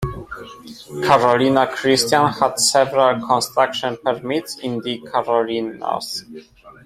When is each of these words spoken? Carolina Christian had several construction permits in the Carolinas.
Carolina 1.03 1.67
Christian 1.67 2.25
had 2.29 2.59
several 2.59 3.23
construction 3.23 3.95
permits 4.03 4.57
in 4.57 4.79
the 4.79 4.99
Carolinas. 5.01 6.25